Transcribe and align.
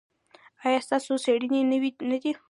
ایا 0.65 0.79
ستاسو 0.85 1.13
څیړنې 1.25 1.59
نوې 1.71 1.89
نه 2.11 2.17
دي؟ 2.21 2.31